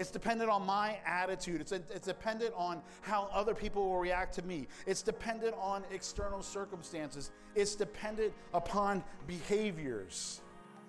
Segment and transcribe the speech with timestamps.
[0.00, 1.60] It's dependent on my attitude.
[1.60, 4.66] It's, it's dependent on how other people will react to me.
[4.86, 7.30] It's dependent on external circumstances.
[7.54, 10.40] It's dependent upon behaviors.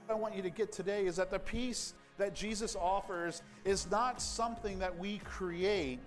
[0.08, 3.90] What I want you to get today is that the peace that Jesus offers is
[3.92, 6.00] not something that we create,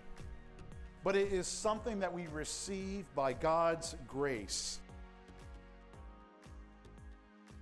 [1.05, 4.81] but it is something that we receive by God's grace.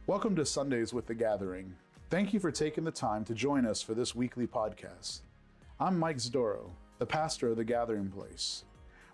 [0.06, 1.74] Welcome to Sundays with the Gathering.
[2.08, 5.20] Thank you for taking the time to join us for this weekly podcast.
[5.78, 8.64] I'm Mike Zdoro, the pastor of the Gathering Place.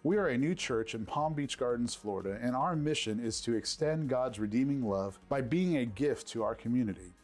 [0.05, 3.55] We are a new church in Palm Beach Gardens, Florida, and our mission is to
[3.55, 7.15] extend God's redeeming love by being a gift to our community.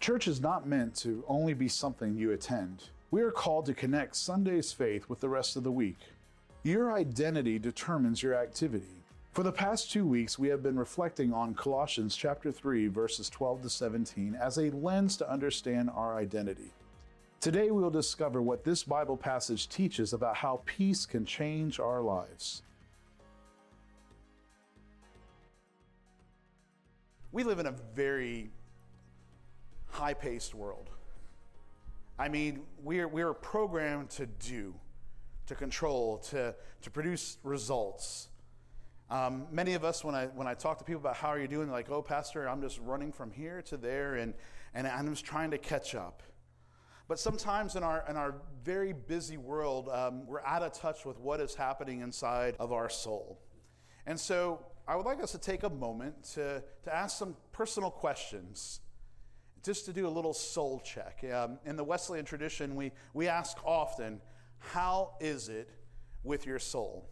[0.00, 2.88] Church is not meant to only be something you attend.
[3.12, 5.98] We are called to connect Sunday's faith with the rest of the week.
[6.64, 9.04] Your identity determines your activity.
[9.30, 13.62] For the past two weeks, we have been reflecting on Colossians chapter 3, verses 12
[13.62, 16.72] to 17 as a lens to understand our identity.
[17.40, 22.02] Today, we will discover what this Bible passage teaches about how peace can change our
[22.02, 22.60] lives.
[27.32, 28.50] We live in a very
[29.86, 30.90] high paced world.
[32.18, 34.74] I mean, we're, we're programmed to do,
[35.46, 38.28] to control, to, to produce results.
[39.08, 41.48] Um, many of us, when I, when I talk to people about how are you
[41.48, 44.34] doing, they're like, oh, Pastor, I'm just running from here to there and,
[44.74, 46.22] and I'm just trying to catch up.
[47.10, 51.18] But sometimes in our, in our very busy world, um, we're out of touch with
[51.18, 53.40] what is happening inside of our soul.
[54.06, 57.90] And so I would like us to take a moment to, to ask some personal
[57.90, 58.78] questions,
[59.64, 61.24] just to do a little soul check.
[61.34, 64.20] Um, in the Wesleyan tradition, we, we ask often,
[64.60, 65.68] How is it
[66.22, 67.10] with your soul?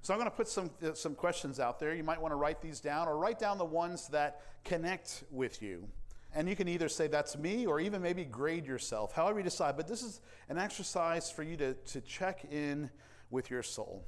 [0.00, 1.92] So I'm going to put some, some questions out there.
[1.92, 5.60] You might want to write these down or write down the ones that connect with
[5.60, 5.88] you.
[6.32, 9.76] And you can either say that's me or even maybe grade yourself, however you decide.
[9.76, 12.90] But this is an exercise for you to, to check in
[13.30, 14.06] with your soul.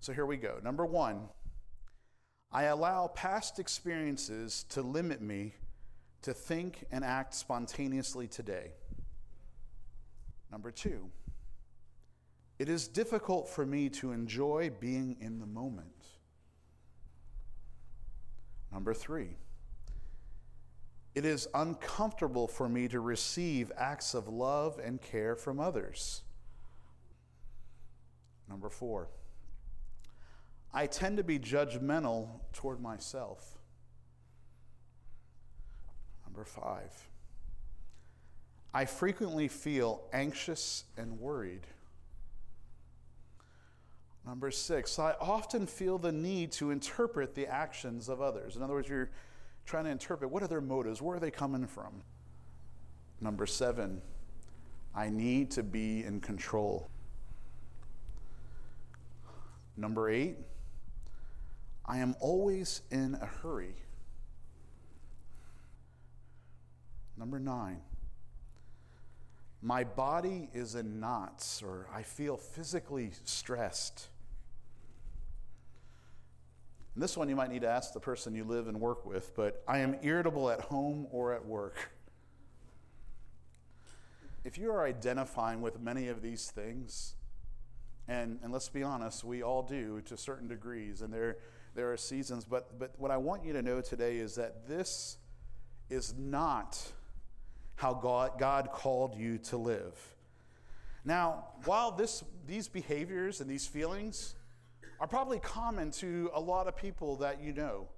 [0.00, 0.58] So here we go.
[0.62, 1.28] Number one,
[2.50, 5.54] I allow past experiences to limit me
[6.22, 8.72] to think and act spontaneously today.
[10.50, 11.10] Number two,
[12.58, 16.06] it is difficult for me to enjoy being in the moment.
[18.72, 19.36] Number three,
[21.18, 26.22] it is uncomfortable for me to receive acts of love and care from others.
[28.48, 29.08] Number four,
[30.72, 33.58] I tend to be judgmental toward myself.
[36.24, 36.92] Number five,
[38.72, 41.66] I frequently feel anxious and worried.
[44.24, 48.54] Number six, I often feel the need to interpret the actions of others.
[48.54, 49.10] In other words, you're
[49.68, 51.02] trying to interpret what are their motives?
[51.02, 52.02] Where are they coming from?
[53.20, 54.00] Number seven,
[54.94, 56.88] I need to be in control.
[59.76, 60.36] Number eight,
[61.84, 63.74] I am always in a hurry.
[67.18, 67.82] Number nine,
[69.60, 74.08] my body is in knots or I feel physically stressed.
[76.98, 79.32] And this one you might need to ask the person you live and work with,
[79.36, 81.92] but I am irritable at home or at work.
[84.42, 87.14] If you are identifying with many of these things,
[88.08, 91.36] and, and let's be honest, we all do to certain degrees, and there,
[91.76, 95.18] there are seasons, but, but what I want you to know today is that this
[95.90, 96.84] is not
[97.76, 99.94] how God, God called you to live.
[101.04, 104.34] Now, while this, these behaviors and these feelings
[105.00, 107.88] are probably common to a lot of people that you know.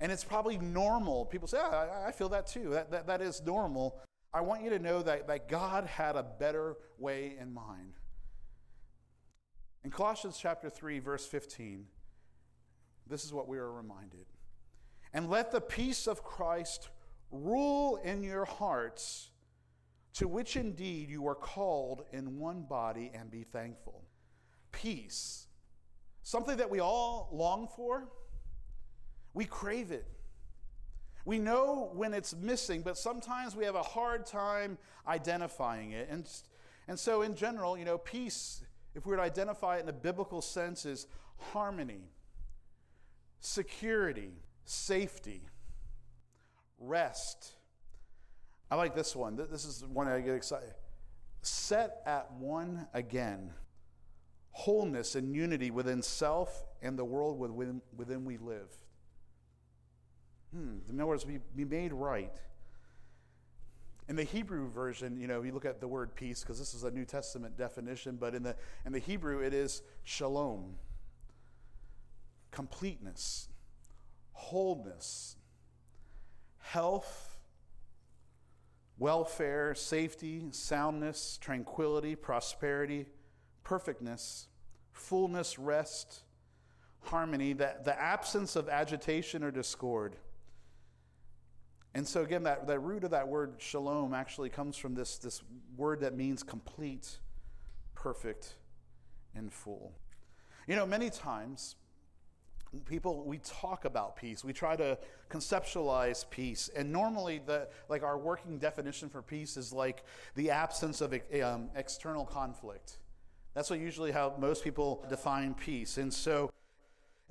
[0.00, 1.24] And it's probably normal.
[1.26, 2.70] People say, oh, I, feel that too.
[2.70, 4.00] That, that, that is normal.
[4.32, 7.94] I want you to know that, that God had a better way in mind.
[9.84, 11.86] In Colossians chapter 3, verse 15,
[13.08, 14.26] this is what we are reminded.
[15.12, 16.90] And let the peace of Christ
[17.30, 19.30] rule in your hearts,
[20.14, 24.04] to which indeed you are called in one body, and be thankful.
[24.70, 25.47] Peace
[26.28, 28.06] something that we all long for.
[29.32, 30.06] We crave it.
[31.24, 34.76] We know when it's missing, but sometimes we have a hard time
[35.06, 36.08] identifying it.
[36.10, 36.28] And,
[36.86, 38.60] and so, in general, you know, peace,
[38.94, 41.06] if we were to identify it in a biblical sense, is
[41.38, 42.10] harmony,
[43.40, 44.32] security,
[44.66, 45.48] safety,
[46.78, 47.52] rest.
[48.70, 49.36] I like this one.
[49.50, 50.74] This is one I get excited.
[51.40, 53.50] Set at one again
[54.58, 58.74] wholeness and unity within self and the world within, within we live.
[60.52, 60.78] Hmm.
[60.88, 62.34] In other words, be, be made right.
[64.08, 66.82] In the Hebrew version, you know, you look at the word peace because this is
[66.82, 70.74] a New Testament definition, but in the in the Hebrew it is shalom.
[72.50, 73.48] Completeness,
[74.32, 75.36] wholeness,
[76.58, 77.38] health,
[78.98, 83.06] welfare, safety, soundness, tranquility, prosperity,
[83.68, 84.46] perfectness,
[84.92, 86.22] fullness, rest,
[87.02, 90.16] harmony, the, the absence of agitation or discord.
[91.94, 95.42] And so, again, that, that root of that word shalom actually comes from this, this
[95.76, 97.18] word that means complete,
[97.94, 98.54] perfect,
[99.34, 99.92] and full.
[100.66, 101.76] You know, many times
[102.86, 104.98] people we talk about peace we try to
[105.30, 110.04] conceptualize peace and normally the like our working definition for peace is like
[110.34, 112.98] the absence of um, external conflict
[113.54, 116.50] that's what usually how most people define peace and so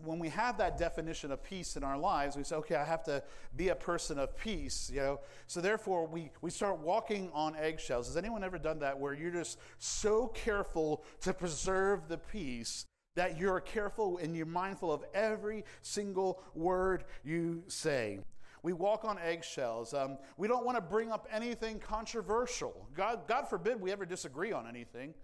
[0.04, 3.04] when we have that definition of peace in our lives we say okay i have
[3.04, 3.22] to
[3.56, 8.08] be a person of peace you know so therefore we, we start walking on eggshells
[8.08, 12.86] has anyone ever done that where you're just so careful to preserve the peace
[13.18, 18.20] that you're careful and you're mindful of every single word you say.
[18.62, 19.96] We walk on eggshells.
[19.96, 22.88] Um, we don't want to bring up anything controversial.
[22.96, 25.16] God, God forbid we ever disagree on anything.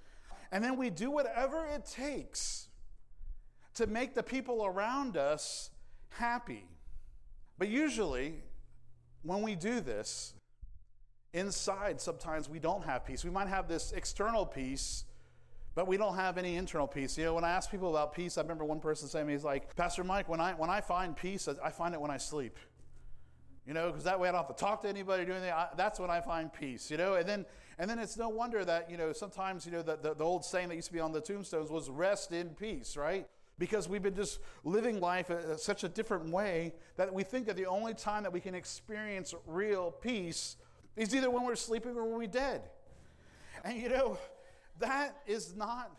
[0.53, 2.69] And then we do whatever it takes
[3.73, 5.71] to make the people around us
[6.09, 6.67] happy.
[7.57, 8.35] But usually,
[9.23, 10.35] when we do this,
[11.33, 13.25] inside sometimes we don't have peace.
[13.25, 15.05] We might have this external peace
[15.75, 17.17] but we don't have any internal peace.
[17.17, 19.33] You know, when I ask people about peace, I remember one person saying to me,
[19.33, 22.17] he's like, Pastor Mike, when I, when I find peace, I find it when I
[22.17, 22.57] sleep.
[23.65, 25.51] You know, because that way I don't have to talk to anybody, or do anything.
[25.51, 27.13] I, that's when I find peace, you know.
[27.15, 27.45] And then,
[27.79, 30.43] and then it's no wonder that, you know, sometimes, you know, the, the, the old
[30.43, 33.25] saying that used to be on the tombstones was rest in peace, right?
[33.57, 37.55] Because we've been just living life in such a different way that we think that
[37.55, 40.57] the only time that we can experience real peace
[40.97, 42.63] is either when we're sleeping or when we're dead.
[43.63, 44.17] And, you know,
[44.79, 45.89] that is not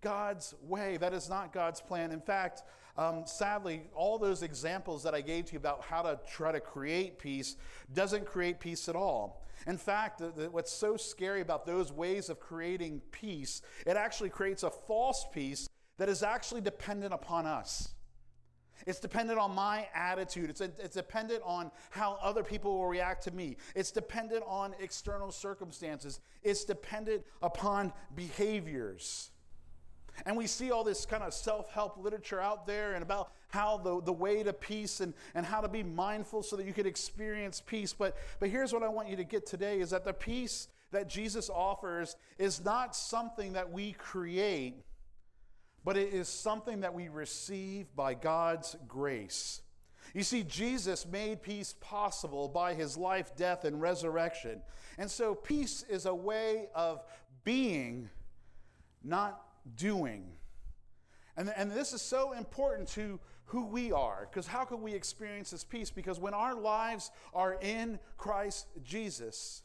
[0.00, 0.96] God's way.
[0.96, 2.10] That is not God's plan.
[2.10, 2.62] In fact,
[2.98, 6.58] um, sadly, all those examples that I gave to you about how to try to
[6.58, 7.54] create peace
[7.94, 9.46] doesn't create peace at all.
[9.68, 14.30] In fact, the, the, what's so scary about those ways of creating peace, it actually
[14.30, 15.68] creates a false peace
[15.98, 17.90] that is actually dependent upon us.
[18.84, 20.50] It's dependent on my attitude.
[20.50, 23.58] It's, it's dependent on how other people will react to me.
[23.76, 26.20] It's dependent on external circumstances.
[26.42, 29.30] It's dependent upon behaviors.
[30.28, 33.78] And we see all this kind of self help literature out there and about how
[33.78, 36.84] the, the way to peace and, and how to be mindful so that you can
[36.84, 37.94] experience peace.
[37.94, 41.08] But, but here's what I want you to get today is that the peace that
[41.08, 44.74] Jesus offers is not something that we create,
[45.82, 49.62] but it is something that we receive by God's grace.
[50.12, 54.60] You see, Jesus made peace possible by his life, death, and resurrection.
[54.98, 57.02] And so, peace is a way of
[57.44, 58.10] being,
[59.02, 60.32] not doing.
[61.36, 65.50] And, and this is so important to who we are, because how can we experience
[65.52, 65.90] this peace?
[65.90, 69.62] Because when our lives are in Christ Jesus,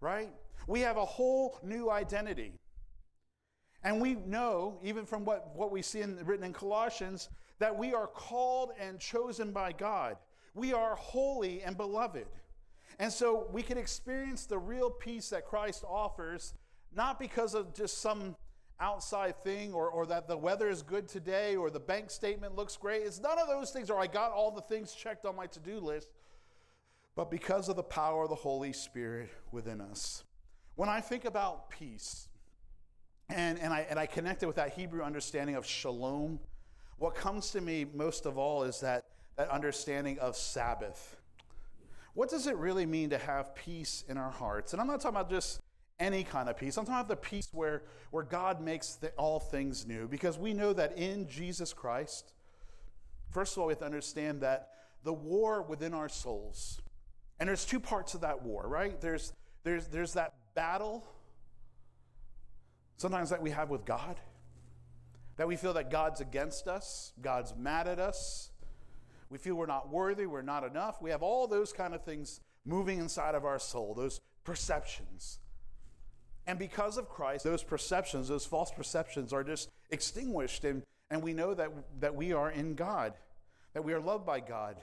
[0.00, 0.30] right,
[0.66, 2.52] we have a whole new identity.
[3.82, 7.94] And we know, even from what, what we see in, written in Colossians, that we
[7.94, 10.16] are called and chosen by God.
[10.54, 12.26] We are holy and beloved.
[12.98, 16.54] And so we can experience the real peace that Christ offers,
[16.94, 18.36] not because of just some
[18.80, 22.76] outside thing or, or that the weather is good today or the bank statement looks
[22.76, 23.02] great.
[23.02, 25.60] It's none of those things, or I got all the things checked on my to
[25.60, 26.08] do list,
[27.14, 30.24] but because of the power of the Holy Spirit within us.
[30.76, 32.28] When I think about peace,
[33.28, 36.40] and, and, I, and I connect it with that Hebrew understanding of shalom.
[36.98, 39.04] What comes to me most of all is that,
[39.36, 41.16] that understanding of Sabbath.
[42.14, 44.72] What does it really mean to have peace in our hearts?
[44.72, 45.60] And I'm not talking about just
[46.00, 46.76] any kind of peace.
[46.76, 50.08] I'm talking the peace where, where God makes the, all things new.
[50.08, 52.32] Because we know that in Jesus Christ,
[53.30, 54.70] first of all, we have to understand that
[55.04, 56.80] the war within our souls,
[57.38, 59.00] and there's two parts of that war, right?
[59.00, 61.06] There's, there's, there's that battle
[62.96, 64.16] sometimes that we have with God.
[65.36, 68.50] That we feel that God's against us, God's mad at us.
[69.30, 71.00] We feel we're not worthy, we're not enough.
[71.00, 75.38] We have all those kind of things moving inside of our soul, those perceptions.
[76.46, 81.32] And because of Christ, those perceptions, those false perceptions, are just extinguished, and, and we
[81.32, 81.70] know that,
[82.00, 83.14] that we are in God,
[83.74, 84.76] that we are loved by God,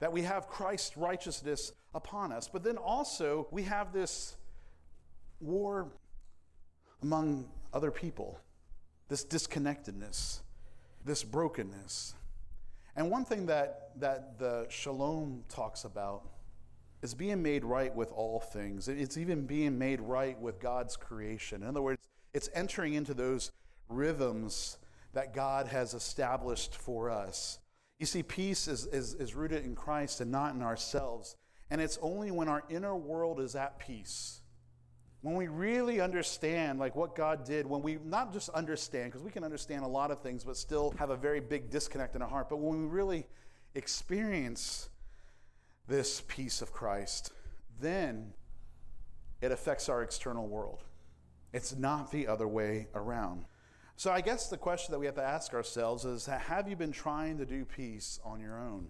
[0.00, 2.48] that we have Christ's righteousness upon us.
[2.52, 4.36] But then also, we have this
[5.40, 5.88] war
[7.02, 8.38] among other people,
[9.08, 10.42] this disconnectedness,
[11.04, 12.14] this brokenness.
[12.96, 16.22] And one thing that, that the shalom talks about
[17.04, 18.88] is being made right with all things.
[18.88, 21.62] It's even being made right with God's creation.
[21.62, 22.00] In other words,
[22.32, 23.52] it's entering into those
[23.90, 24.78] rhythms
[25.12, 27.58] that God has established for us.
[27.98, 31.36] You see, peace is, is, is rooted in Christ and not in ourselves.
[31.68, 34.40] And it's only when our inner world is at peace,
[35.20, 39.30] when we really understand like what God did, when we not just understand, because we
[39.30, 42.28] can understand a lot of things, but still have a very big disconnect in our
[42.28, 43.26] heart, but when we really
[43.74, 44.88] experience
[45.86, 47.32] this peace of Christ,
[47.80, 48.32] then
[49.40, 50.84] it affects our external world.
[51.52, 53.44] It's not the other way around.
[53.96, 56.92] So I guess the question that we have to ask ourselves is have you been
[56.92, 58.88] trying to do peace on your own?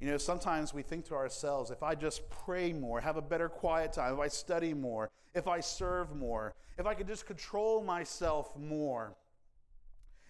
[0.00, 3.48] You know, sometimes we think to ourselves, if I just pray more, have a better
[3.48, 7.82] quiet time, if I study more, if I serve more, if I can just control
[7.82, 9.16] myself more,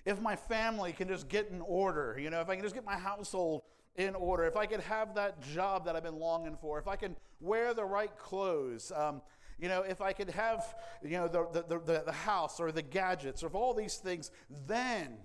[0.07, 2.87] if my family can just get in order, you know, if I can just get
[2.87, 3.62] my household
[3.99, 6.97] in order, if I could have that job that I've been longing for, if I
[6.97, 9.21] can wear the right clothes, um,
[9.59, 10.64] you know, if I could have,
[11.02, 14.31] you know, the, the, the, the house or the gadgets or all these things,
[14.67, 15.19] then,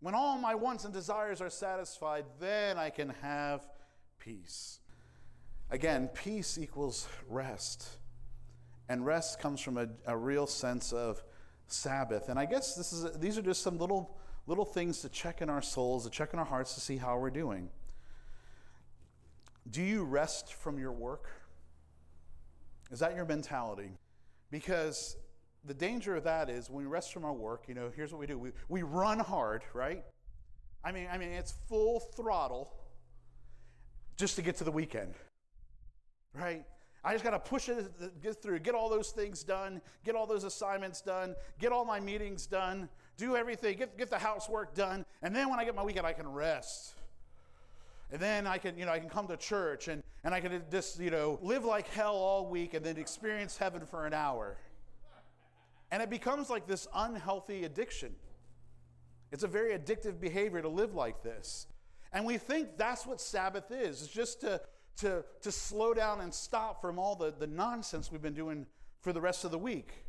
[0.00, 3.66] when all my wants and desires are satisfied, then I can have
[4.18, 4.80] peace.
[5.70, 7.88] Again, peace equals rest.
[8.90, 11.24] And rest comes from a, a real sense of
[11.68, 12.28] Sabbath.
[12.28, 15.50] And I guess this is, these are just some little, little things to check in
[15.50, 17.68] our souls, to check in our hearts to see how we're doing.
[19.68, 21.28] Do you rest from your work?
[22.90, 23.90] Is that your mentality?
[24.50, 25.16] Because
[25.64, 28.20] the danger of that is when we rest from our work, you know, here's what
[28.20, 28.38] we do.
[28.38, 30.04] We, we run hard, right?
[30.84, 32.72] I mean, I mean, it's full throttle
[34.16, 35.14] just to get to the weekend,
[36.32, 36.64] right?
[37.02, 40.26] I just got to push it, get through, get all those things done, get all
[40.26, 45.04] those assignments done, get all my meetings done, do everything, get, get the housework done,
[45.22, 46.94] and then when I get my weekend, I can rest.
[48.12, 50.62] And then I can, you know, I can come to church and, and I can
[50.70, 54.56] just, you know, live like hell all week and then experience heaven for an hour.
[55.90, 58.14] And it becomes like this unhealthy addiction.
[59.32, 61.66] It's a very addictive behavior to live like this.
[62.12, 64.02] And we think that's what Sabbath is.
[64.02, 64.60] It's just to,
[64.98, 68.66] to, to slow down and stop from all the, the nonsense we've been doing
[69.00, 70.05] for the rest of the week.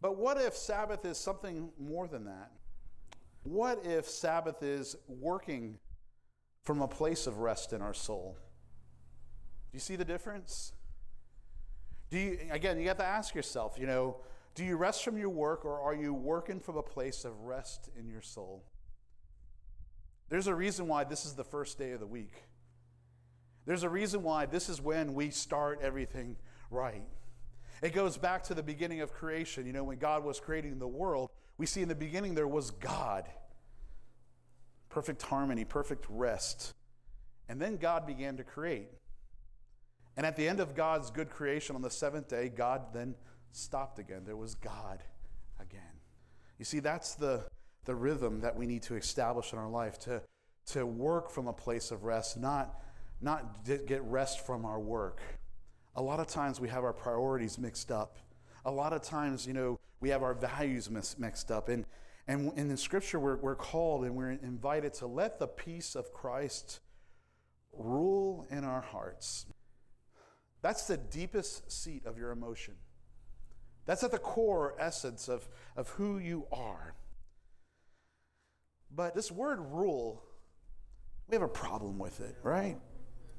[0.00, 2.50] But what if Sabbath is something more than that?
[3.42, 5.78] What if Sabbath is working
[6.62, 8.36] from a place of rest in our soul.
[9.70, 10.72] Do you see the difference?
[12.10, 14.16] Do you, again, you have to ask yourself, you know,
[14.54, 17.88] do you rest from your work or are you working from a place of rest
[17.98, 18.64] in your soul?
[20.28, 22.42] There's a reason why this is the first day of the week.
[23.64, 26.36] There's a reason why this is when we start everything
[26.70, 27.02] right.
[27.82, 29.66] It goes back to the beginning of creation.
[29.66, 32.70] You know, when God was creating the world, we see in the beginning there was
[32.70, 33.26] God
[34.90, 36.74] perfect harmony, perfect rest.
[37.48, 38.88] And then God began to create.
[40.16, 43.14] And at the end of God's good creation on the seventh day, God then
[43.52, 44.22] stopped again.
[44.26, 45.02] There was God
[45.58, 45.80] again.
[46.58, 47.44] You see, that's the,
[47.86, 50.22] the rhythm that we need to establish in our life to,
[50.66, 52.82] to work from a place of rest, not,
[53.20, 55.22] not get rest from our work.
[55.96, 58.18] A lot of times we have our priorities mixed up.
[58.64, 61.68] A lot of times, you know, we have our values mixed up.
[61.68, 61.84] And,
[62.28, 66.12] and in the scripture, we're, we're called and we're invited to let the peace of
[66.12, 66.80] Christ
[67.72, 69.46] rule in our hearts.
[70.62, 72.74] That's the deepest seat of your emotion.
[73.86, 76.94] That's at the core essence of, of who you are.
[78.94, 80.22] But this word rule,
[81.28, 82.78] we have a problem with it, right?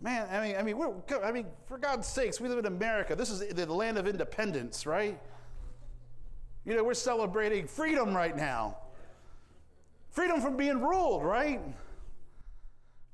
[0.01, 0.93] Man, I mean, I mean, we're,
[1.24, 3.15] I mean, for God's sakes, we live in America.
[3.15, 5.20] This is the land of independence, right?
[6.65, 8.77] You know, we're celebrating freedom right now.
[10.10, 11.62] Freedom from being ruled, right?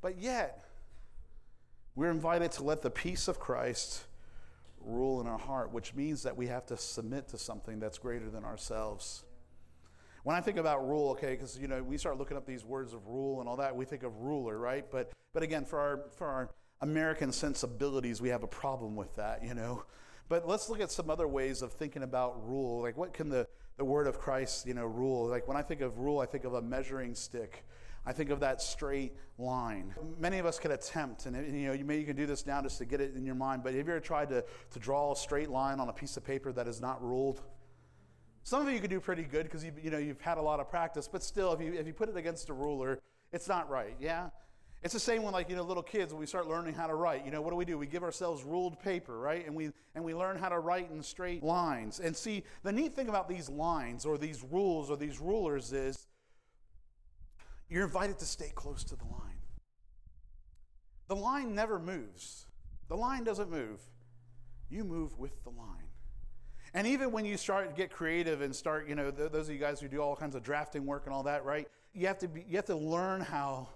[0.02, 0.66] But yet,
[1.96, 4.06] we're invited to let the peace of Christ
[4.80, 8.30] rule in our heart, which means that we have to submit to something that's greater
[8.30, 9.26] than ourselves.
[10.24, 12.94] When I think about rule, okay, because you know we start looking up these words
[12.94, 14.86] of rule and all that, we think of ruler, right?
[14.90, 16.50] But but again, for our for our
[16.82, 19.84] American sensibilities, we have a problem with that, you know.
[20.30, 22.82] But let's look at some other ways of thinking about rule.
[22.82, 25.28] Like, what can the, the word of Christ, you know, rule?
[25.28, 27.66] Like, when I think of rule, I think of a measuring stick.
[28.06, 29.94] I think of that straight line.
[30.18, 32.62] Many of us can attempt, and you know, you may you can do this now
[32.62, 33.64] just to get it in your mind.
[33.64, 36.24] But have you ever tried to, to draw a straight line on a piece of
[36.24, 37.42] paper that is not ruled?
[38.44, 40.62] Some of you can do pretty good because you, you know you've had a lot
[40.62, 41.10] of practice.
[41.12, 42.98] But still, if you if you put it against a ruler,
[43.34, 43.98] it's not right.
[44.00, 44.30] Yeah.
[44.84, 46.94] It's the same when, like, you know, little kids, when we start learning how to
[46.94, 47.78] write, you know, what do we do?
[47.78, 49.46] We give ourselves ruled paper, right?
[49.46, 52.00] And we, and we learn how to write in straight lines.
[52.00, 56.08] And see, the neat thing about these lines or these rules or these rulers is
[57.70, 59.42] you're invited to stay close to the line.
[61.08, 62.46] The line never moves.
[62.88, 63.80] The line doesn't move.
[64.70, 65.88] You move with the line.
[66.74, 69.54] And even when you start to get creative and start, you know, th- those of
[69.54, 71.68] you guys who do all kinds of drafting work and all that, right?
[71.94, 73.70] You have to be, you have to learn how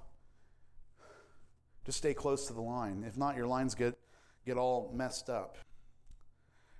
[1.85, 3.03] to stay close to the line.
[3.07, 3.97] If not, your lines get
[4.45, 5.57] get all messed up.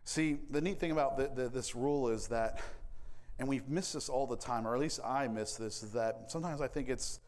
[0.03, 2.59] See, the neat thing about the, the, this rule is that,
[3.37, 6.31] and we've missed this all the time, or at least I miss this, is that
[6.31, 7.19] sometimes I think it's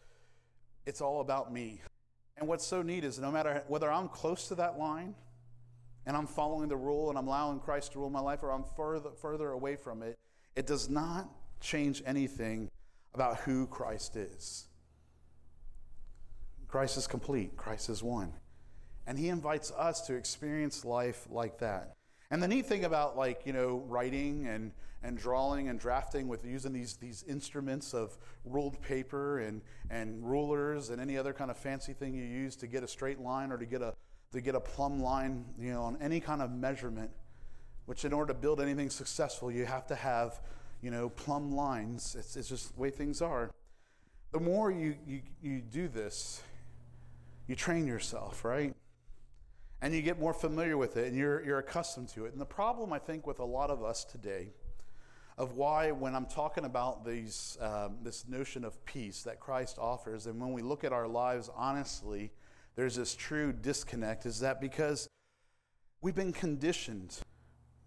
[0.86, 1.82] it's all about me.
[2.38, 5.16] And what's so neat is no matter whether I'm close to that line
[6.06, 8.66] and I'm following the rule and I'm allowing Christ to rule my life or I'm
[8.76, 10.18] further, further away from it,
[10.56, 11.30] it does not
[11.62, 12.70] change anything
[13.14, 14.68] about who Christ is.
[16.74, 18.34] Christ is complete, Christ is one.
[19.06, 21.94] And he invites us to experience life like that.
[22.32, 24.72] And the neat thing about like, you know, writing and,
[25.04, 29.62] and drawing and drafting with using these, these instruments of ruled paper and,
[29.92, 33.20] and rulers and any other kind of fancy thing you use to get a straight
[33.20, 33.94] line or to get a,
[34.32, 37.12] to get a plumb line, you know, on any kind of measurement,
[37.86, 40.42] which in order to build anything successful, you have to have,
[40.82, 42.16] you know, plumb lines.
[42.18, 43.52] It's, it's just the way things are.
[44.32, 46.42] The more you, you, you do this,
[47.48, 48.76] you train yourself, right?
[49.84, 52.32] and you get more familiar with it and you're, you're accustomed to it.
[52.32, 54.54] And the problem, I think, with a lot of us today,
[55.38, 60.26] of why, when I'm talking about these, um, this notion of peace that Christ offers,
[60.26, 62.32] and when we look at our lives honestly,
[62.78, 65.10] there's this true disconnect, is that because
[66.02, 67.18] we've been conditioned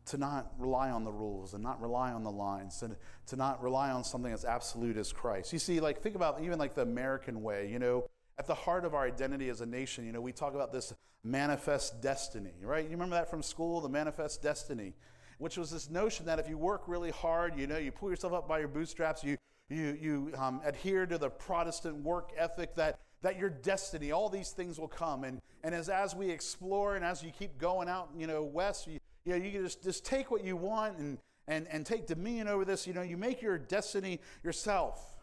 [0.05, 2.95] to not rely on the rules and not rely on the lines and
[3.29, 5.51] to not rely on something as absolute as Christ.
[5.51, 8.07] You see, like, think about even like the American way, you know
[8.39, 10.93] at the heart of our identity as a nation, you know, we talk about this
[11.25, 12.85] manifest destiny, right?
[12.85, 14.95] You remember that from school, the manifest destiny,
[15.39, 18.33] which was this notion that if you work really hard, you know, you pull yourself
[18.33, 19.37] up by your bootstraps, you
[19.69, 24.51] you you um, adhere to the Protestant work ethic that that your destiny, all these
[24.51, 25.25] things will come.
[25.25, 28.87] And and as as we explore and as you keep going out, you know, west,
[28.87, 32.07] you, you know, you can just just take what you want and and and take
[32.07, 32.87] dominion over this.
[32.87, 35.16] You know, you make your destiny yourself.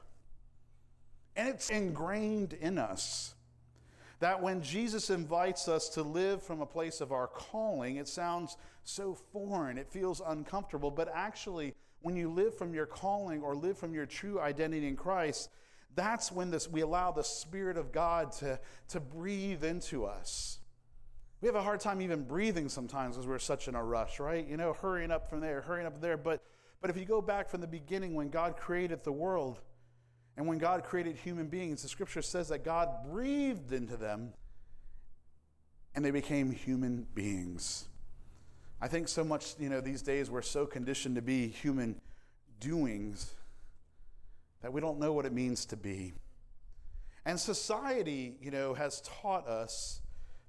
[1.36, 3.34] And it's ingrained in us
[4.19, 8.56] that when Jesus invites us to live from a place of our calling, it sounds
[8.84, 10.91] so foreign, it feels uncomfortable.
[10.91, 14.96] But actually, when you live from your calling or live from your true identity in
[14.96, 15.50] Christ,
[15.96, 20.60] that's when this, we allow the Spirit of God to, to breathe into us.
[21.41, 24.48] We have a hard time even breathing sometimes because we're such in a rush, right?
[24.48, 26.15] You know, hurrying up from there, hurrying up there.
[26.15, 26.41] But,
[26.80, 29.60] but if you go back from the beginning when God created the world,
[30.36, 34.34] and when God created human beings, the scripture says that God breathed into them
[35.96, 37.86] and they became human beings.
[38.82, 42.02] I think so much, you know, these days we're so conditioned to be human
[42.60, 43.34] doings
[44.62, 46.13] that we don't know what it means to be.
[47.26, 50.02] And society, you know, has taught us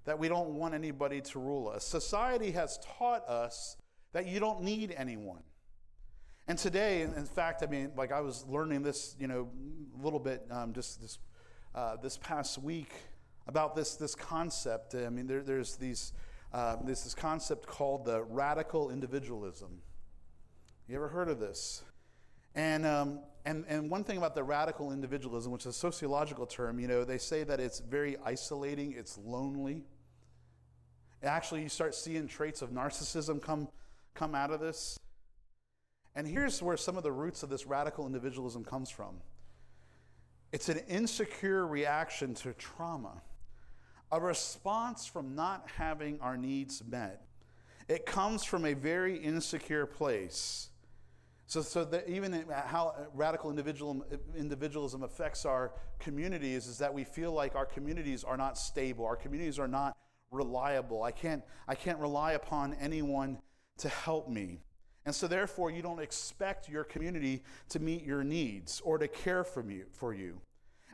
[0.05, 1.85] that we don't want anybody to rule us.
[1.85, 3.77] Society has taught us
[4.13, 5.43] that you don't need anyone.
[6.47, 9.49] And today, in fact, I mean, like I was learning this, you know,
[9.99, 11.19] a little bit um, just this
[11.75, 12.93] uh, this past week
[13.47, 14.95] about this this concept.
[14.95, 16.13] I mean, there, there's these
[16.53, 19.81] uh, there's this concept called the radical individualism.
[20.87, 21.83] You ever heard of this?
[22.55, 26.79] And um, and and one thing about the radical individualism, which is a sociological term,
[26.79, 29.83] you know, they say that it's very isolating, it's lonely.
[31.23, 33.69] Actually, you start seeing traits of narcissism come
[34.13, 34.99] come out of this.
[36.15, 39.17] And here's where some of the roots of this radical individualism comes from
[40.55, 43.21] it's an insecure reaction to trauma,
[44.13, 47.27] a response from not having our needs met.
[47.89, 50.69] It comes from a very insecure place.
[51.49, 54.05] So, so that even how radical individualism,
[54.37, 59.17] individualism affects our communities is that we feel like our communities are not stable, our
[59.17, 59.97] communities are not
[60.31, 61.03] reliable.
[61.03, 63.39] I can't, I can't rely upon anyone
[63.79, 64.61] to help me.
[65.07, 69.45] And so, therefore, you don't expect your community to meet your needs or to care
[69.45, 70.41] for you, for you.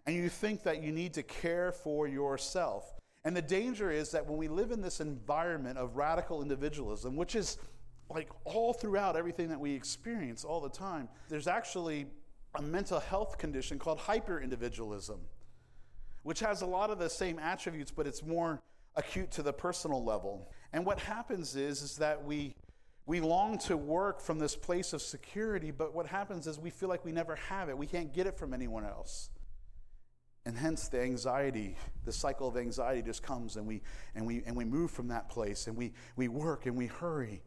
[0.07, 2.93] And you think that you need to care for yourself.
[3.25, 7.37] And the danger is that when we live in this environment of radical individualism, which
[7.37, 7.59] is
[8.09, 12.07] like all throughout everything that we experience all the time, there's actually
[12.57, 15.21] a mental health condition called hyper individualism,
[16.25, 18.61] which has a lot of the same attributes, but it's more
[18.97, 20.51] acute to the personal level.
[20.73, 22.55] And what happens is, is that we
[23.07, 26.89] we long to work from this place of security, but what happens is we feel
[26.89, 27.77] like we never have it.
[27.77, 29.31] We can't get it from anyone else.
[30.47, 33.83] And hence the anxiety, the cycle of anxiety just comes and we
[34.15, 37.43] and we and we move from that place and we we work and we hurry.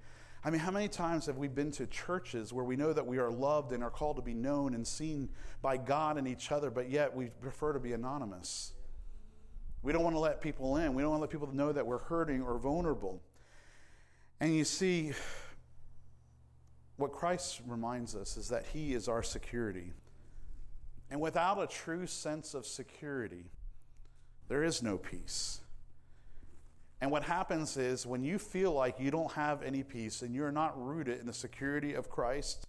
[0.46, 3.18] I mean, how many times have we been to churches where we know that we
[3.18, 5.30] are loved and are called to be known and seen
[5.62, 8.74] by God and each other, but yet we prefer to be anonymous?
[9.82, 10.94] We don't want to let people in.
[10.94, 13.22] We don't want to let people know that we're hurting or vulnerable.
[14.44, 15.14] And you see,
[16.98, 19.94] what Christ reminds us is that He is our security.
[21.10, 23.46] And without a true sense of security,
[24.50, 25.62] there is no peace.
[27.00, 30.52] And what happens is when you feel like you don't have any peace and you're
[30.52, 32.68] not rooted in the security of Christ,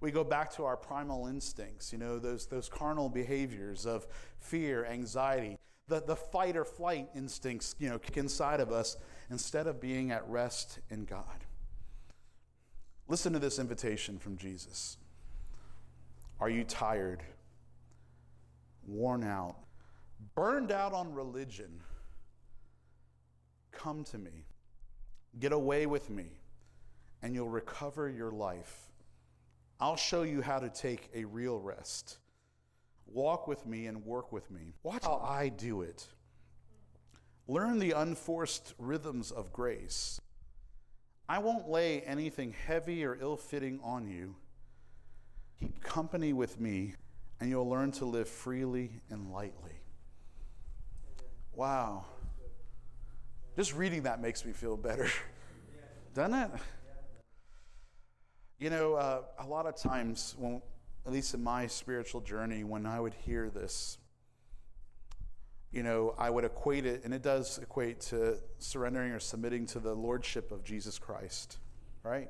[0.00, 4.06] we go back to our primal instincts, you know, those, those carnal behaviors of
[4.38, 8.96] fear, anxiety, the, the fight or flight instincts, you know, kick inside of us
[9.30, 11.44] instead of being at rest in God.
[13.08, 14.96] Listen to this invitation from Jesus.
[16.40, 17.22] Are you tired,
[18.86, 19.56] worn out,
[20.34, 21.80] burned out on religion?
[23.72, 24.44] Come to me.
[25.38, 26.26] Get away with me,
[27.22, 28.88] and you'll recover your life.
[29.78, 32.18] I'll show you how to take a real rest.
[33.06, 34.72] Walk with me and work with me.
[34.82, 36.06] Watch how I do it.
[37.50, 40.20] Learn the unforced rhythms of grace.
[41.28, 44.36] I won't lay anything heavy or ill fitting on you.
[45.58, 46.94] Keep company with me,
[47.40, 49.72] and you'll learn to live freely and lightly.
[51.52, 52.04] Wow.
[53.56, 55.08] Just reading that makes me feel better.
[56.14, 56.50] Doesn't it?
[58.60, 60.62] You know, uh, a lot of times, when,
[61.04, 63.98] at least in my spiritual journey, when I would hear this,
[65.72, 69.78] you know, I would equate it, and it does equate to surrendering or submitting to
[69.80, 71.58] the lordship of Jesus Christ,
[72.02, 72.28] right?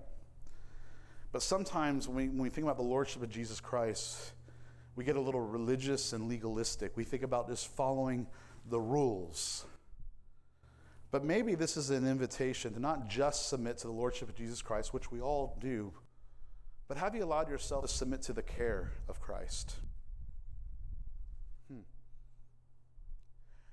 [1.32, 4.32] But sometimes when we, when we think about the lordship of Jesus Christ,
[4.96, 6.96] we get a little religious and legalistic.
[6.96, 8.26] We think about just following
[8.68, 9.64] the rules.
[11.10, 14.60] But maybe this is an invitation to not just submit to the lordship of Jesus
[14.60, 15.92] Christ, which we all do,
[16.88, 19.76] but have you allowed yourself to submit to the care of Christ?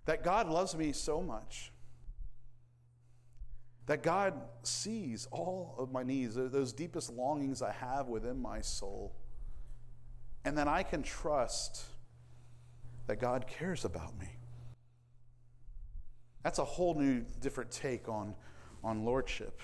[0.07, 1.71] That God loves me so much.
[3.87, 9.13] That God sees all of my needs, those deepest longings I have within my soul.
[10.45, 11.83] And that I can trust
[13.07, 14.29] that God cares about me.
[16.41, 18.33] That's a whole new, different take on,
[18.85, 19.59] on lordship.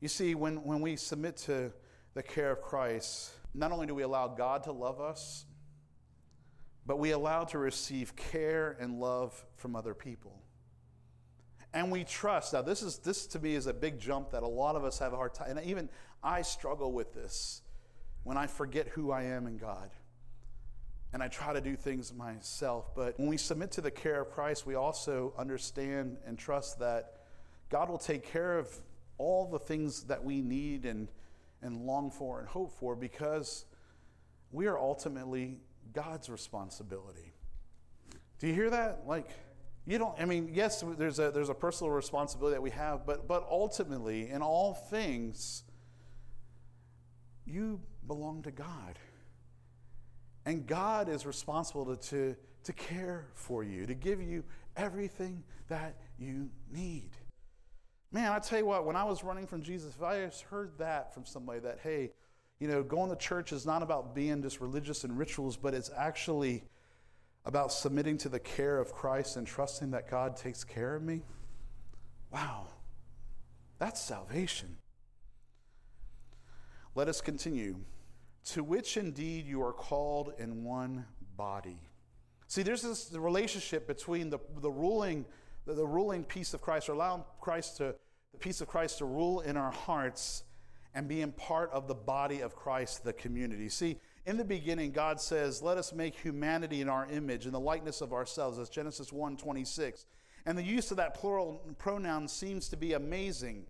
[0.00, 1.72] You see, when, when we submit to
[2.14, 5.44] the care of Christ, not only do we allow God to love us,
[6.86, 10.40] but we allow to receive care and love from other people.
[11.72, 12.52] And we trust.
[12.52, 14.98] Now, this is this to me is a big jump that a lot of us
[14.98, 15.56] have a hard time.
[15.56, 15.88] And even
[16.22, 17.62] I struggle with this
[18.24, 19.90] when I forget who I am in God.
[21.12, 22.94] And I try to do things myself.
[22.94, 27.22] But when we submit to the care of Christ, we also understand and trust that
[27.68, 28.68] God will take care of
[29.18, 31.08] all the things that we need and
[31.62, 33.64] and long for and hope for because
[34.52, 35.58] we are ultimately
[35.92, 37.32] God's responsibility.
[38.38, 39.02] Do you hear that?
[39.06, 39.28] Like,
[39.86, 43.26] you don't, I mean, yes, there's a, there's a personal responsibility that we have, but,
[43.26, 45.64] but ultimately, in all things,
[47.44, 48.98] you belong to God.
[50.46, 54.44] And God is responsible to, to, to care for you, to give you
[54.76, 57.10] everything that you need.
[58.12, 60.72] Man, I tell you what, when I was running from Jesus, if I just heard
[60.78, 62.10] that from somebody that, hey,
[62.60, 65.90] you know, going to church is not about being just religious and rituals, but it's
[65.96, 66.62] actually
[67.46, 71.22] about submitting to the care of Christ and trusting that God takes care of me.
[72.30, 72.66] Wow,
[73.78, 74.76] that's salvation.
[76.94, 77.76] Let us continue.
[78.52, 81.78] To which indeed you are called in one body.
[82.46, 85.24] See, there's this relationship between the, the ruling
[85.66, 87.94] the, the ruling peace of Christ, or allowing Christ to,
[88.32, 90.44] the peace of Christ to rule in our hearts
[90.94, 93.68] and being part of the body of Christ, the community.
[93.68, 97.60] See, in the beginning, God says, Let us make humanity in our image, in the
[97.60, 98.58] likeness of ourselves.
[98.58, 100.06] That's Genesis 1 26.
[100.46, 103.66] And the use of that plural pronoun seems to be amazing.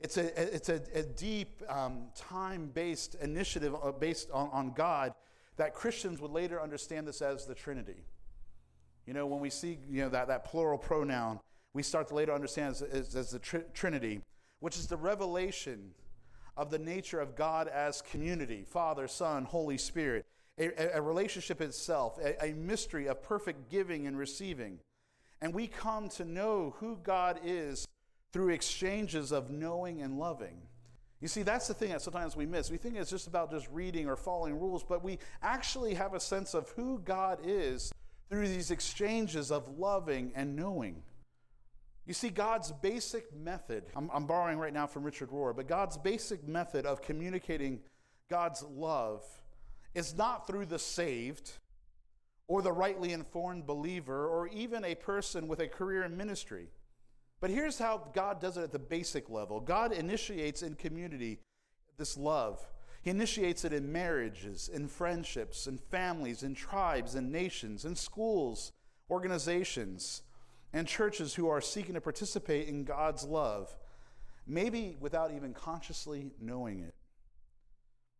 [0.00, 5.14] It's a, it's a, a deep, um, time based initiative uh, based on, on God
[5.56, 8.04] that Christians would later understand this as the Trinity.
[9.06, 11.38] You know, when we see you know, that, that plural pronoun,
[11.72, 14.20] we start to later understand as, as, as the tr- Trinity,
[14.60, 15.92] which is the revelation
[16.56, 20.24] of the nature of God as community Father, Son, Holy Spirit,
[20.58, 24.78] a, a relationship itself, a, a mystery of perfect giving and receiving.
[25.40, 27.86] And we come to know who God is
[28.32, 30.62] through exchanges of knowing and loving.
[31.20, 32.70] You see, that's the thing that sometimes we miss.
[32.70, 36.20] We think it's just about just reading or following rules, but we actually have a
[36.20, 37.92] sense of who God is
[38.28, 41.02] through these exchanges of loving and knowing.
[42.06, 45.96] You see, God's basic method, I'm, I'm, borrowing right now from Richard Rohr, but God's
[45.96, 47.80] basic method of communicating
[48.28, 49.24] God's love
[49.94, 51.52] is not through the saved
[52.46, 56.68] or the rightly informed believer, or even a person with a career in ministry.
[57.40, 61.38] But here's how God does it at the basic level God initiates in community
[61.96, 62.66] this love.
[63.02, 68.72] He initiates it in marriages, in friendships, in families, in tribes, in nations, in schools,
[69.10, 70.22] organizations,
[70.74, 73.74] and churches who are seeking to participate in God's love,
[74.46, 76.94] maybe without even consciously knowing it.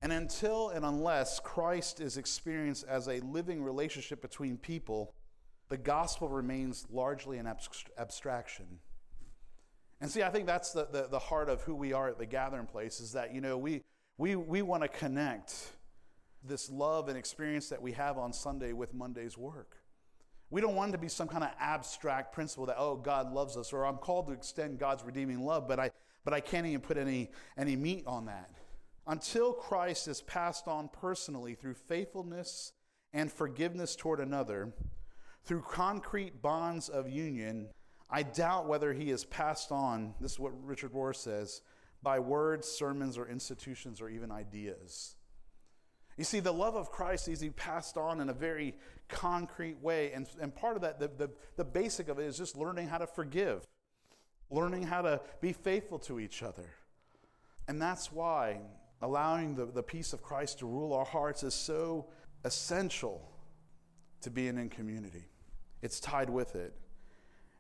[0.01, 5.13] And until and unless Christ is experienced as a living relationship between people,
[5.69, 7.53] the gospel remains largely an
[7.99, 8.67] abstraction.
[10.01, 12.27] And see, I think that's the, the, the, heart of who we are at the
[12.27, 13.83] gathering place is that, you know, we,
[14.19, 15.73] we, we want to connect
[16.45, 19.79] this love and experience that we have on Sunday with Monday's work.
[20.51, 23.57] We don't want it to be some kind of abstract principle that, oh, God loves
[23.57, 25.91] us, or I'm called to extend God's redeeming love, but I,
[26.25, 28.51] but I can't even put any, any meat on that
[29.07, 32.73] until Christ is passed on personally through faithfulness
[33.13, 34.73] and forgiveness toward another,
[35.45, 37.69] through concrete bonds of union,
[38.11, 41.61] I doubt whether he is passed on, this is what Richard Rohr says,
[42.03, 45.17] by words, sermons, or institutions, or even ideas.
[46.17, 48.75] You see, the love of Christ is passed on in a very
[49.09, 50.13] concrete way.
[50.13, 52.99] And, and part of that, the, the, the basic of it, is just learning how
[52.99, 53.67] to forgive,
[54.51, 56.71] learning how to be faithful to each other.
[57.67, 58.61] And that's why
[59.03, 62.07] allowing the, the peace of Christ to rule our hearts is so
[62.45, 63.29] essential
[64.21, 65.25] to being in community.
[65.83, 66.75] It's tied with it.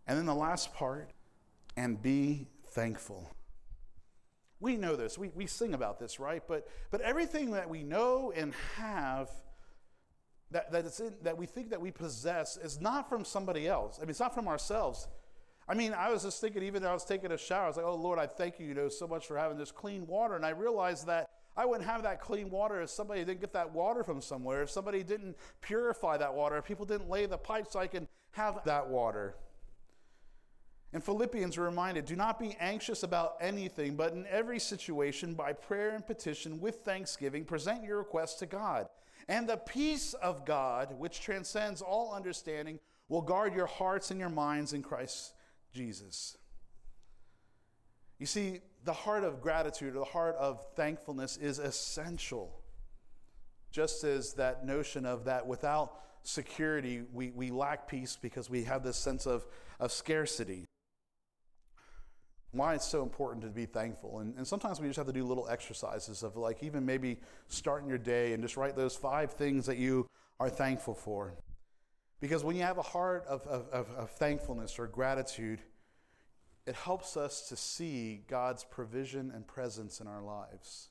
[0.06, 1.10] And then the last part,
[1.76, 3.28] and be thankful.
[4.64, 5.18] We know this.
[5.18, 6.42] We, we sing about this, right?
[6.48, 9.28] But, but everything that we know and have
[10.52, 13.98] that, that, it's in, that we think that we possess is not from somebody else.
[13.98, 15.06] I mean, it's not from ourselves.
[15.68, 17.76] I mean, I was just thinking, even though I was taking a shower, I was
[17.76, 20.34] like, oh, Lord, I thank you, you know, so much for having this clean water.
[20.34, 23.70] And I realized that I wouldn't have that clean water if somebody didn't get that
[23.70, 27.66] water from somewhere, if somebody didn't purify that water, if people didn't lay the pipe
[27.68, 29.34] so I can have that water.
[30.94, 35.52] In Philippians, we're reminded do not be anxious about anything, but in every situation, by
[35.52, 38.86] prayer and petition, with thanksgiving, present your requests to God.
[39.28, 42.78] And the peace of God, which transcends all understanding,
[43.08, 45.34] will guard your hearts and your minds in Christ
[45.72, 46.36] Jesus.
[48.20, 52.62] You see, the heart of gratitude or the heart of thankfulness is essential.
[53.72, 58.84] Just as that notion of that without security, we, we lack peace because we have
[58.84, 59.44] this sense of,
[59.80, 60.66] of scarcity.
[62.54, 64.20] Why it's so important to be thankful.
[64.20, 67.88] And, and sometimes we just have to do little exercises of like even maybe starting
[67.88, 70.06] your day and just write those five things that you
[70.38, 71.34] are thankful for.
[72.20, 75.60] Because when you have a heart of, of, of, thankfulness or gratitude,
[76.64, 80.90] it helps us to see God's provision and presence in our lives.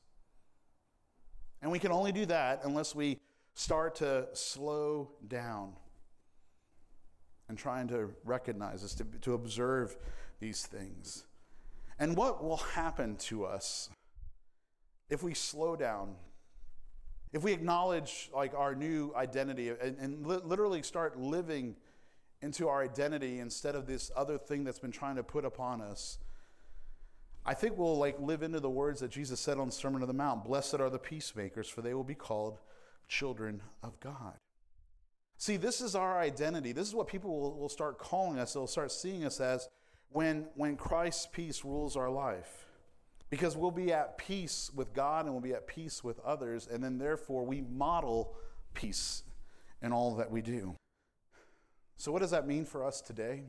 [1.61, 3.19] And we can only do that unless we
[3.53, 5.73] start to slow down
[7.47, 9.95] and trying to recognize this, to, to observe
[10.41, 11.23] these things.
[11.99, 13.89] And what will happen to us
[15.09, 16.15] if we slow down
[17.33, 21.75] if we acknowledge like our new identity and, and li- literally start living
[22.41, 26.19] into our identity instead of this other thing that's been trying to put upon us?
[27.45, 30.07] I think we'll like live into the words that jesus said on the sermon on
[30.07, 32.59] the mount blessed are the peacemakers for they will be called
[33.07, 34.37] children of god.
[35.37, 36.71] See this is our identity.
[36.71, 38.53] This is what people will, will start calling us.
[38.53, 39.67] They'll start seeing us as
[40.13, 42.63] when when christ's peace rules our life
[43.33, 46.83] because we'll be at peace with God and we'll be at peace with others, and
[46.83, 48.35] then therefore we model
[48.75, 49.23] peace
[49.81, 50.75] in all that we do.
[51.97, 53.45] So, what does that mean for us today?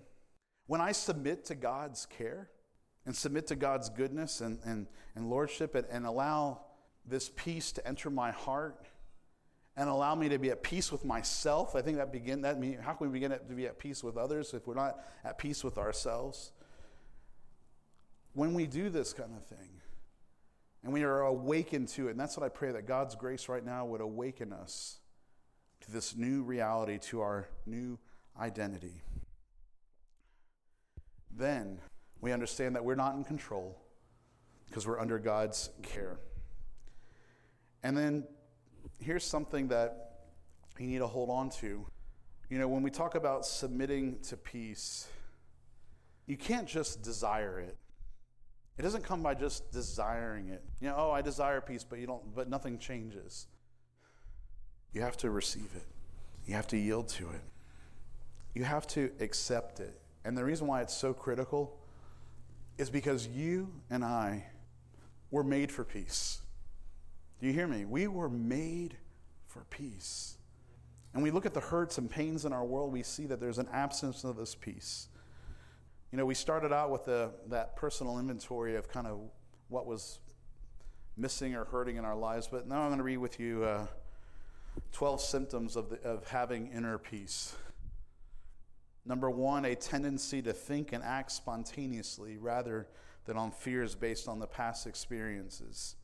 [0.68, 2.48] When I submit to God's care
[3.04, 6.62] and submit to God's goodness and, and, and lordship and, and allow
[7.04, 8.86] this peace to enter my heart
[9.76, 12.78] and allow me to be at peace with myself, I think that begin that mean
[12.78, 15.64] how can we begin to be at peace with others if we're not at peace
[15.64, 16.52] with ourselves?
[18.34, 19.80] when we do this kind of thing
[20.82, 23.64] and we are awakened to it, and that's what I pray that God's grace right
[23.64, 24.98] now would awaken us
[25.80, 27.98] to this new reality, to our new
[28.38, 29.00] identity.
[31.30, 31.78] Then
[32.20, 33.80] we understand that we're not in control
[34.66, 36.18] because we're under God's care.
[37.82, 38.24] And then
[38.98, 40.12] here's something that
[40.78, 41.86] you need to hold on to.
[42.50, 45.08] You know, when we talk about submitting to peace,
[46.26, 47.76] you can't just desire it.
[48.76, 50.64] It doesn't come by just desiring it.
[50.80, 53.46] You know, oh, I desire peace, but you don't but nothing changes.
[54.92, 55.86] You have to receive it.
[56.46, 57.40] You have to yield to it.
[58.54, 60.00] You have to accept it.
[60.24, 61.78] And the reason why it's so critical
[62.78, 64.46] is because you and I
[65.30, 66.40] were made for peace.
[67.40, 67.84] Do you hear me?
[67.84, 68.96] We were made
[69.46, 70.36] for peace.
[71.12, 73.58] and we look at the hurts and pains in our world, we see that there's
[73.58, 75.08] an absence of this peace.
[76.10, 79.20] You know, we started out with the, that personal inventory of kind of
[79.68, 80.18] what was
[81.16, 83.86] missing or hurting in our lives, but now I'm going to read with you uh,
[84.92, 87.54] 12 symptoms of, the, of having inner peace.
[89.04, 92.88] Number one, a tendency to think and act spontaneously rather
[93.26, 95.96] than on fears based on the past experiences.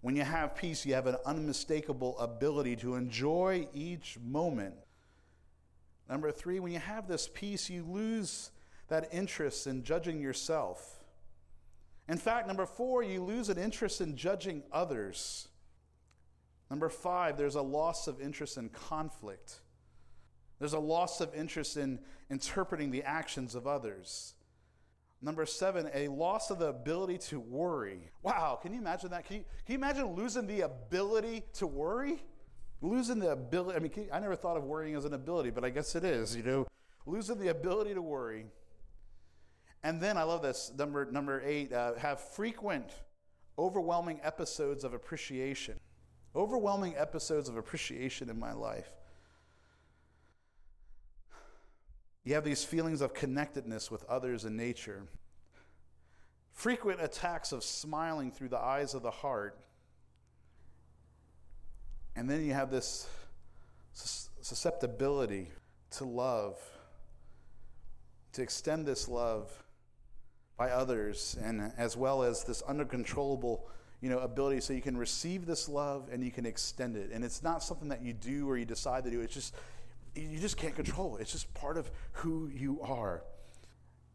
[0.00, 4.74] When you have peace, you have an unmistakable ability to enjoy each moment.
[6.08, 8.50] Number three, when you have this peace, you lose
[8.88, 11.00] that interest in judging yourself.
[12.08, 15.48] In fact, number four, you lose an interest in judging others.
[16.70, 19.60] Number five, there's a loss of interest in conflict.
[20.58, 24.34] There's a loss of interest in interpreting the actions of others.
[25.22, 28.10] Number seven, a loss of the ability to worry.
[28.22, 29.26] Wow, can you imagine that?
[29.26, 32.22] Can you, can you imagine losing the ability to worry?
[32.80, 35.62] Losing the ability, I mean, you, I never thought of worrying as an ability, but
[35.64, 36.66] I guess it is, you know,
[37.04, 38.46] losing the ability to worry.
[39.82, 42.90] And then I love this, number, number eight, uh, have frequent,
[43.58, 45.78] overwhelming episodes of appreciation.
[46.34, 48.88] Overwhelming episodes of appreciation in my life.
[52.24, 55.04] You have these feelings of connectedness with others in nature.
[56.52, 59.58] Frequent attacks of smiling through the eyes of the heart.
[62.14, 63.08] And then you have this
[63.94, 65.48] susceptibility
[65.92, 66.58] to love,
[68.32, 69.50] to extend this love
[70.56, 73.66] by others, and as well as this uncontrollable
[74.02, 77.10] you know, ability so you can receive this love and you can extend it.
[77.12, 79.20] And it's not something that you do or you decide to do.
[79.20, 79.54] It's just
[80.14, 81.22] you just can't control it.
[81.22, 83.22] It's just part of who you are.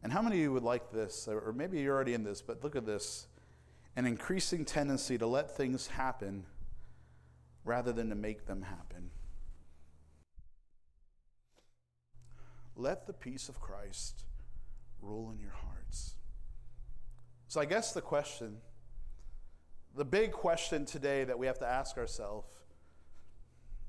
[0.02, 2.62] And how many of you would like this, or maybe you're already in this, but
[2.62, 3.26] look at this
[3.96, 6.44] an increasing tendency to let things happen
[7.64, 9.10] rather than to make them happen.
[12.76, 14.24] Let the peace of Christ
[15.00, 16.14] rule in your hearts.
[17.48, 18.58] So, I guess the question,
[19.94, 22.52] the big question today that we have to ask ourselves,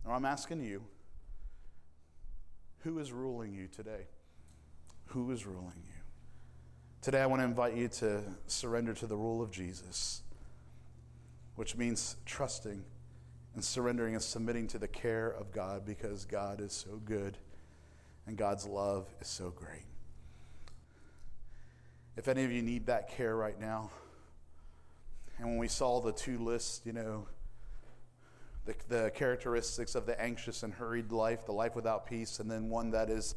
[0.06, 0.84] or I'm asking you,
[2.80, 4.08] who is ruling you today?
[5.08, 5.94] Who is ruling you?
[7.02, 10.22] Today, I want to invite you to surrender to the rule of Jesus,
[11.56, 12.84] which means trusting
[13.54, 17.38] and surrendering and submitting to the care of God because God is so good
[18.26, 19.86] and God's love is so great.
[22.18, 23.92] If any of you need that care right now,
[25.38, 27.28] and when we saw the two lists, you know,
[28.68, 32.70] the, the characteristics of the anxious and hurried life, the life without peace, and then
[32.70, 33.34] one that is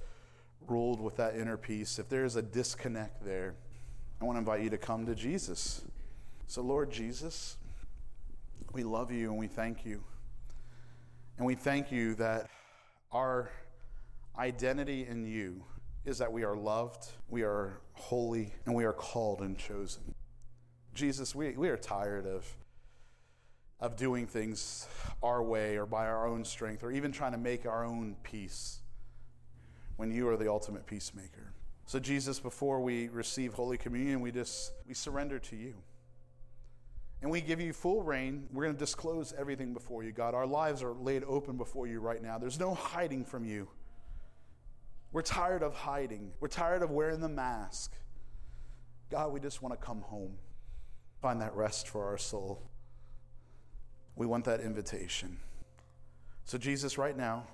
[0.66, 1.98] ruled with that inner peace.
[1.98, 3.54] If there is a disconnect there,
[4.20, 5.82] I want to invite you to come to Jesus.
[6.46, 7.56] So, Lord Jesus,
[8.72, 10.02] we love you and we thank you.
[11.38, 12.48] And we thank you that
[13.12, 13.50] our
[14.36, 15.62] identity in you
[16.04, 20.14] is that we are loved, we are holy, and we are called and chosen.
[20.92, 22.44] Jesus, we, we are tired of
[23.80, 24.86] of doing things
[25.22, 28.80] our way or by our own strength or even trying to make our own peace
[29.96, 31.52] when you are the ultimate peacemaker.
[31.86, 35.74] So Jesus, before we receive Holy Communion, we just we surrender to you.
[37.22, 38.48] And we give you full reign.
[38.52, 40.34] We're going to disclose everything before you, God.
[40.34, 42.38] Our lives are laid open before you right now.
[42.38, 43.68] There's no hiding from you.
[45.12, 46.30] We're tired of hiding.
[46.40, 47.92] We're tired of wearing the mask.
[49.10, 50.36] God, we just want to come home,
[51.20, 52.70] find that rest for our soul.
[54.16, 55.38] We want that invitation.
[56.44, 57.46] So, Jesus, right now,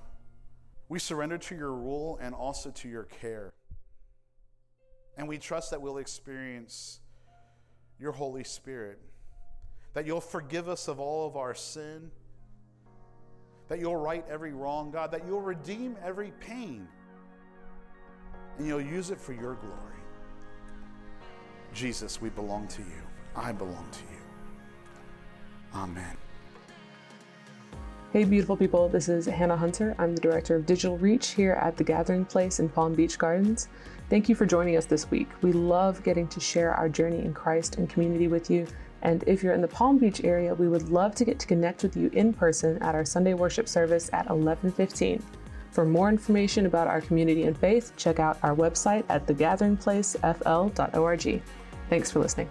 [0.89, 3.53] we surrender to your rule and also to your care.
[5.17, 7.01] And we trust that we'll experience
[7.99, 8.99] your Holy Spirit,
[9.95, 12.11] that you'll forgive us of all of our sin,
[13.69, 16.87] that you'll right every wrong, God, that you'll redeem every pain,
[18.59, 19.75] and you'll use it for your glory.
[21.73, 23.03] Jesus, we belong to you.
[23.35, 24.21] I belong to you.
[25.75, 26.17] Amen.
[28.17, 29.95] Hey, beautiful people, this is Hannah Hunter.
[29.99, 33.69] I'm the Director of Digital Reach here at the Gathering Place in Palm Beach Gardens.
[34.09, 35.29] Thank you for joining us this week.
[35.43, 38.67] We love getting to share our journey in Christ and community with you.
[39.03, 41.83] And if you're in the Palm Beach area, we would love to get to connect
[41.83, 45.23] with you in person at our Sunday worship service at 11:15.
[45.71, 51.43] For more information about our community and faith, check out our website at thegatheringplacefl.org.
[51.91, 52.49] Thanks for listening.